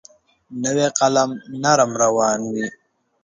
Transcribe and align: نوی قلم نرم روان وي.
نوی 0.63 0.87
قلم 0.99 1.29
نرم 1.63 1.91
روان 2.01 2.39
وي. 2.53 2.67